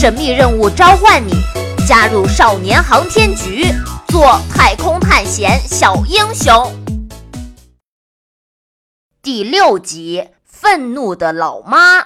[0.00, 1.32] 神秘任务召唤你，
[1.84, 3.64] 加入少年航天局，
[4.06, 6.72] 做太空探险小英雄。
[9.20, 11.98] 第六集：愤怒的老妈。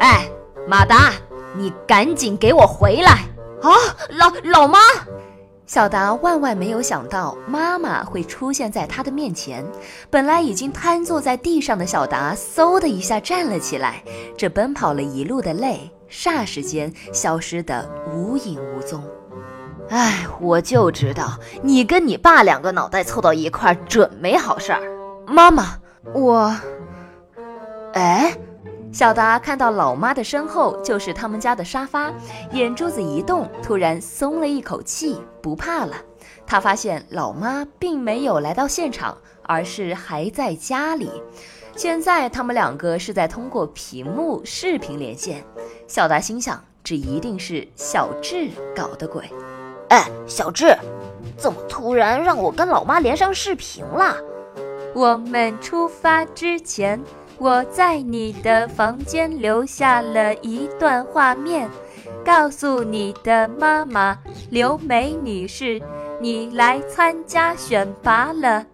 [0.00, 0.28] 哎，
[0.66, 1.12] 马达，
[1.56, 3.12] 你赶紧给我回来！
[3.62, 3.70] 啊，
[4.08, 4.80] 老老妈。
[5.70, 9.64] 小达万万没有想到妈妈会出现在他的面前。
[10.10, 14.02] 本来已经瘫坐在地上的小达，嗖的一下站了起来。
[14.36, 19.00] 这奔跑了一路的泪，霎时间消失得无影无踪。
[19.90, 24.80] 哎，我就知道你跟你爸两个脑袋凑到一块儿，准没好事儿。
[25.28, 25.76] 妈妈，
[26.12, 26.52] 我……
[27.92, 28.36] 哎。
[28.92, 32.12] 小达看到老妈的身后就是他们家的沙发，
[32.52, 35.94] 眼珠子一动，突然松了一口气，不怕了。
[36.44, 41.10] 他发现老妈并没有来到现场，而是还在家里。
[41.76, 45.44] 现在他们两个是在通过屏幕视频连线。
[45.86, 49.22] 小达心想，这一定是小智搞的鬼。
[49.90, 50.76] 哎，小智，
[51.36, 54.16] 怎么突然让我跟老妈连上视频了？
[54.92, 57.00] 我们出发之前。
[57.40, 61.70] 我在你的房间留下了一段画面，
[62.22, 64.18] 告诉你的妈妈
[64.50, 65.80] 刘梅女士，
[66.20, 68.66] 你来参加选拔了。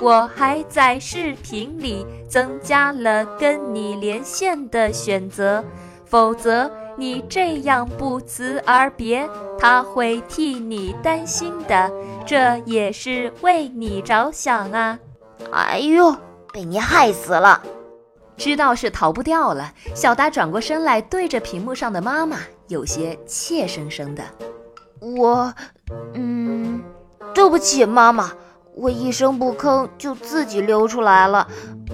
[0.00, 5.62] 我还在视频里增加了跟你连线的选择，
[6.06, 11.92] 否则你这样不辞而别，他会替你担心的。
[12.24, 14.98] 这也是为你着想啊！
[15.52, 16.16] 哎呦，
[16.54, 17.62] 被你害死了！
[18.36, 24.24] 知道是逃不掉了，小达转过身来，对着屏幕上的妈妈，有些怯生生的
[25.00, 25.54] ：“我，
[26.14, 26.82] 嗯，
[27.32, 28.32] 对不起，妈妈，
[28.74, 31.46] 我一声不吭就自己溜出来了。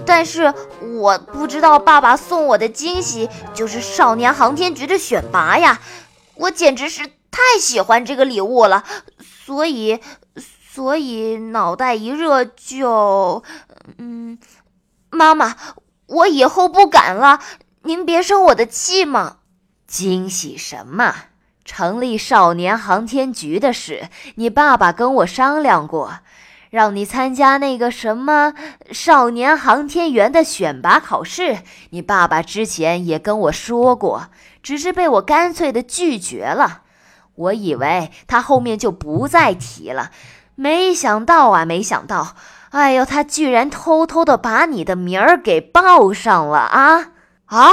[0.05, 0.51] 但是
[0.99, 5.79] 我不知道爸爸送我的惊喜就是少年航天局的选拔呀，
[6.35, 8.83] 我简直是太喜欢这个礼物了，
[9.45, 9.99] 所以，
[10.35, 13.43] 所以脑袋一热就，
[13.99, 14.39] 嗯，
[15.11, 15.55] 妈妈。”
[16.11, 17.39] 我以后不敢了，
[17.83, 19.37] 您别生我的气嘛！
[19.87, 21.15] 惊喜什么？
[21.63, 26.19] 成立少年航天局的事，你爸爸跟我商量过，
[26.69, 28.53] 让你参加那个什么
[28.91, 31.59] 少年航天员的选拔考试。
[31.91, 34.27] 你爸爸之前也跟我说过，
[34.61, 36.81] 只是被我干脆的拒绝了。
[37.35, 40.11] 我以为他后面就不再提了，
[40.55, 42.35] 没想到啊，没想到。
[42.71, 47.11] 哎呦，他居然偷偷的把你的名儿给报上了啊
[47.45, 47.69] 啊！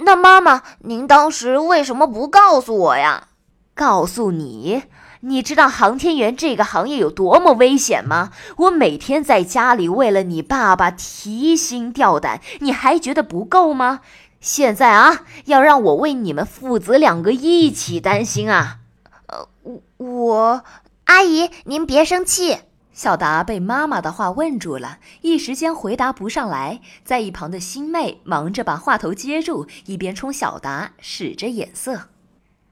[0.00, 3.28] 那妈妈，您当时为什么不告诉我呀？
[3.74, 4.82] 告诉你，
[5.20, 8.30] 你知道航天员这个行业有多么危险吗？
[8.58, 14.00] 我每天在家里为了你爸爸提心吊胆，你还觉得不够吗？
[14.38, 18.80] 现在啊，要让我为你们父子两个一起担心啊！
[19.28, 19.48] 呃，
[19.96, 20.62] 我，
[21.04, 22.58] 阿姨，您别生气。
[22.92, 26.80] 小达被妈妈的话问住了，一时间回答不上来。
[27.04, 32.08] 在一旁的星妹忙着把话头接住，一边冲小达使着眼色。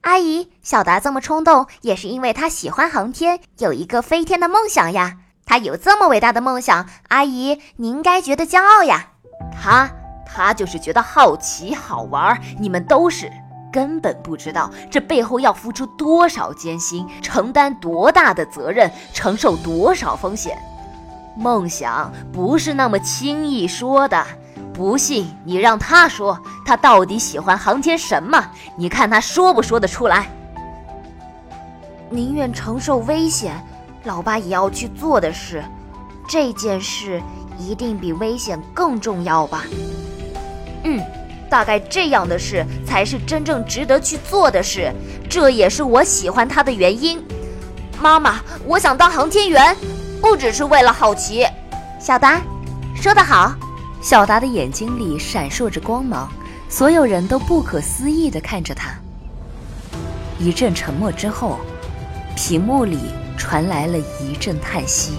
[0.03, 5.19] 阿姨，小达这么冲动，也是因为他喜欢航天，有一个飞天的梦想呀。
[5.47, 9.09] 他有这么伟大的梦想，阿姨你应该觉得骄傲呀。
[9.53, 9.91] 他，
[10.27, 13.31] 他就是觉得好奇好玩，你们都是。
[13.73, 20.57] 根本不知道这背后要付出多少艰辛，承担多大的责任，承受多少风险。
[21.37, 24.27] 梦想不是那么轻易说的。
[24.73, 28.43] 不信你让他说，他到底喜欢航天什么？
[28.77, 30.31] 你看他说不说得出来？
[32.09, 33.55] 宁愿承受危险，
[34.05, 35.63] 老爸也要去做的事。
[36.29, 37.21] 这件事
[37.59, 39.65] 一定比危险更重要吧？
[40.85, 41.01] 嗯。
[41.51, 44.91] 大概这样的事才是真正值得去做的事，
[45.29, 47.21] 这也是我喜欢他的原因。
[48.01, 49.77] 妈妈，我想当航天员，
[50.21, 51.45] 不只是为了好奇。
[51.99, 52.41] 小达，
[52.95, 53.53] 说得好。
[54.01, 56.33] 小达的眼睛里闪烁着光芒，
[56.71, 58.91] 所有人都不可思议地看着他。
[60.39, 61.59] 一阵沉默之后，
[62.35, 62.99] 屏幕里
[63.37, 65.19] 传来了一阵叹息：“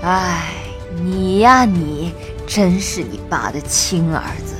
[0.00, 0.54] 唉，
[1.02, 2.14] 你呀，你
[2.46, 4.54] 真是你爸的亲儿子。”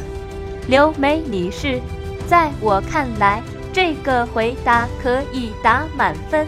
[0.67, 1.79] 刘梅女士，
[2.27, 6.47] 在我看来，这个回答可以打满分。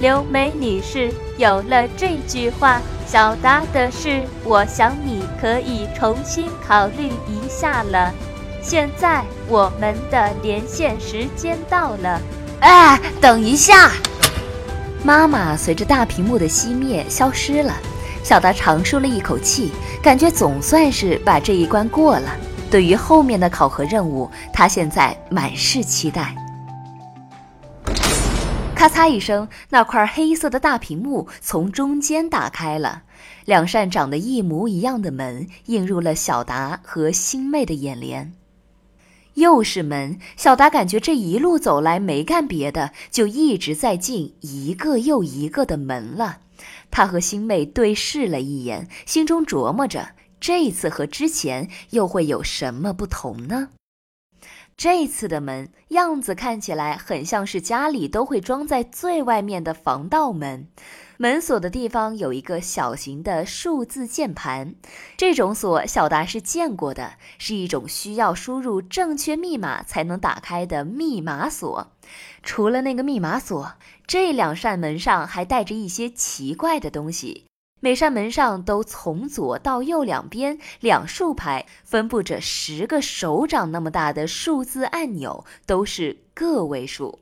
[0.00, 8.12] 刘梅女士，有了这句话，小达的事，我想你可以重新考虑一下了。
[8.60, 12.20] 现在我们的连线时间到了。
[12.58, 13.92] 哎，等一下！
[15.04, 17.72] 妈妈随着大屏幕的熄灭消失了。
[18.24, 19.70] 小达长舒了一口气，
[20.02, 22.30] 感觉总算是把这一关过了。
[22.74, 26.34] 对于后面的考核任务，他现在满是期待。
[28.74, 33.04] 咔嚓一声，那块黑色的大屏幕从中间打开了，
[33.44, 38.32] 两扇长得一模一样的门映入了小达和星妹的眼帘。
[39.34, 46.38] 又是门，小达感觉这一路走来没干别的，就一直在进一个又一个的门了。
[46.90, 50.08] 他和星妹对视了一眼，心中琢磨着，
[50.46, 53.70] 这一次和之前又会有什么不同呢？
[54.76, 60.68] 这次的门样子看起来很像是家里都会装在最外面的防盗门，
[61.16, 64.74] 门锁的地方有一个小型的数字键盘。
[65.16, 71.90] 这种锁小达是见过的，是一种需要输入正确密码才能打开的密码锁。
[72.42, 73.76] 除了那个密码锁，
[74.06, 77.46] 这两扇门上还带着一些奇怪的东西。
[77.80, 87.18] 每扇门上都从左到右两边两竖排分布着十个手掌那么大的数字按钮，都是个位数。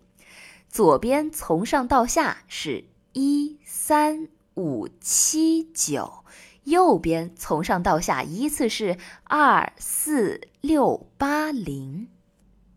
[0.69, 6.25] 左边从上到下是一三五七九，
[6.65, 12.09] 右边从上到下依次是二四六八零。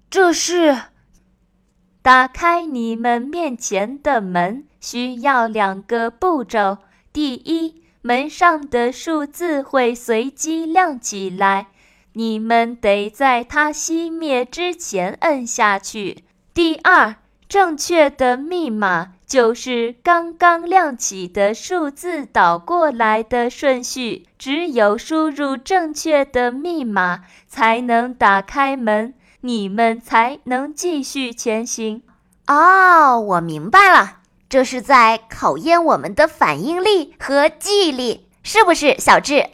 [0.09, 0.75] 这是
[2.01, 6.79] 打开你们面前的门需要两个步骤。
[7.15, 11.67] 第一，门上的数字会随机亮起来，
[12.11, 16.25] 你们得在它熄灭之前摁下去。
[16.53, 17.15] 第二，
[17.47, 32.01] 正确的密码就是刚刚亮起的数字倒过来的顺序，只有输入正确的密码才能打开门，你们才能继续前行。
[32.47, 34.17] 哦，我明白了。
[34.55, 39.49] 这是在考验我们的反应力和记忆力，是不是，小智？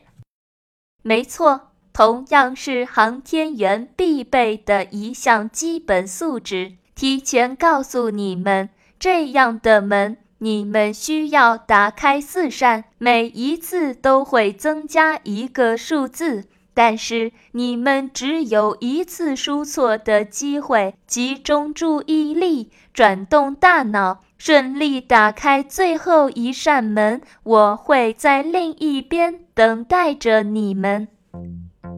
[1.02, 6.74] 没错，同样是航天员必备的一项基本素质。
[6.94, 8.70] 提前告诉你们，
[9.00, 16.46] 这样的门你们需要打开四扇，每一次都会增加一个数字，
[16.76, 20.94] 但是你们只有一次输错的机会。
[21.08, 24.22] 集中注意力，转动大脑。
[24.44, 31.08] 顺利打开最后一扇门，我会在另一边等待着你们。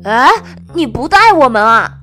[0.04, 0.30] 哎，
[0.74, 2.00] 你不带我们啊？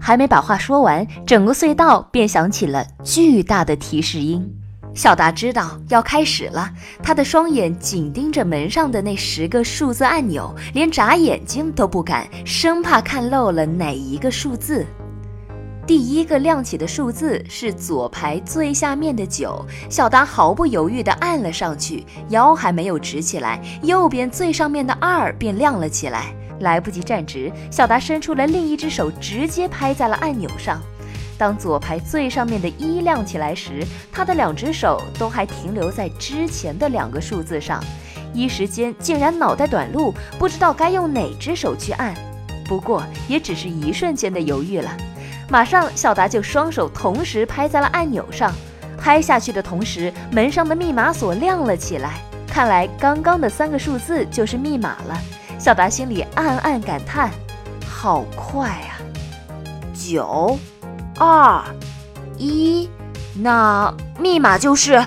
[0.00, 4.44] 还没把话说完，整个隧道便响起了巨大的提示音。
[4.92, 6.68] 小达知道要开始了，
[7.00, 14.84] 他的双眼紧盯着门上的那十个数字按钮，连眨眼睛都不敢，生怕看漏了哪一个数字。
[15.90, 26.32] 第一个亮起的数字是左排最下面的九，小达毫不犹豫地按了上去，腰还没有直起来，右边最上面的二便亮了起来。
[26.60, 30.80] 来不及站直，小达伸出了另一只手，直接拍在了按钮上。
[31.36, 37.82] 当左排最上面的一亮起来时，他的两只手都还停留在之前的两个数字上，
[38.32, 42.14] 一时间竟然脑袋短路，不知道该用哪只手去按。
[42.68, 44.96] 不过也只是一瞬间的犹豫了。
[45.50, 48.54] 马上，小达就双手同时拍在了按钮上，
[48.96, 52.20] 拍下去的同时，门上的密码锁亮了起来。
[52.46, 55.20] 看来刚刚的三个数字就是密码了。
[55.58, 57.30] 小达心里暗暗感叹：
[57.84, 59.02] 好快啊！
[59.92, 60.56] 九、
[61.18, 61.62] 二、
[62.38, 62.88] 一，
[63.34, 65.04] 那密码就是……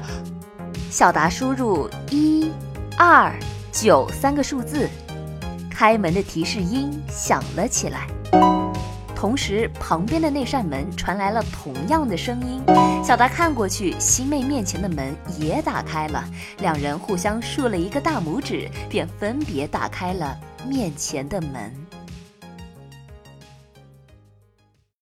[0.90, 2.52] 小达输入一、
[2.98, 3.34] 二、
[3.72, 4.90] 九三个数字，
[5.72, 8.08] 开门的提示音响了起来。
[9.24, 12.62] 同时，旁边的那扇门传来了同样的声音。
[13.02, 16.26] 小达看过去，西妹面前的门也打开了。
[16.58, 20.38] 两人互相竖了一个大拇指，便分别打开了
[20.68, 21.74] 面前的门。